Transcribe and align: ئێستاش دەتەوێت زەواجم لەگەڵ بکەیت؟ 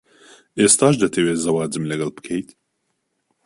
ئێستاش 0.59 0.95
دەتەوێت 1.03 1.39
زەواجم 1.45 1.83
لەگەڵ 1.91 2.09
بکەیت؟ 2.17 2.49